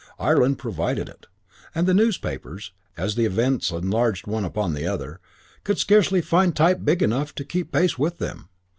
[0.17, 1.27] Ireland provided it;
[1.75, 5.19] and the newspapers, as the events enlarged one upon the other,
[5.63, 8.49] could scarcely find type big enough to keep pace with them.